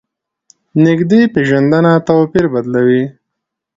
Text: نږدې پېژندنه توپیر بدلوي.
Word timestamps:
نږدې 0.85 1.21
پېژندنه 1.33 1.91
توپیر 2.07 2.45
بدلوي. 2.53 3.03